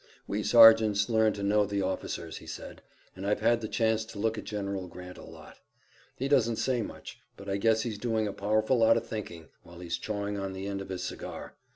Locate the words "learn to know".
1.09-1.63